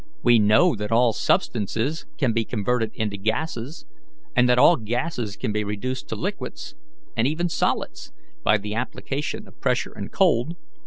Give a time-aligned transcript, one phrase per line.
[0.23, 3.85] We know that all substances can be converted into gases,
[4.35, 6.73] and that all gases can be reduced to liquids,
[7.15, 8.11] and even solids,
[8.43, 10.55] by the application of pressure and cold.